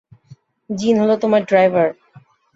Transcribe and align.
জিন 0.69 0.95
হল 1.01 1.11
তোমার 1.15 1.41
ড্রাইভার। 1.45 1.87